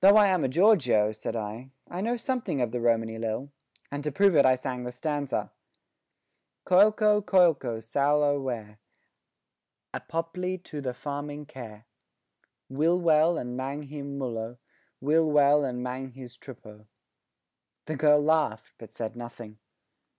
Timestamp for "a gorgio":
0.42-1.12